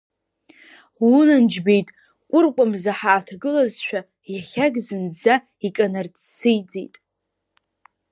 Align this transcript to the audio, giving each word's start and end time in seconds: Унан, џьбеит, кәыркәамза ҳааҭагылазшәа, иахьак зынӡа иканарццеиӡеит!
Унан, 1.15 1.43
џьбеит, 1.51 1.87
кәыркәамза 2.29 2.93
ҳааҭагылазшәа, 2.99 3.99
иахьак 4.33 4.75
зынӡа 4.85 5.35
иканарццеиӡеит! 5.67 6.95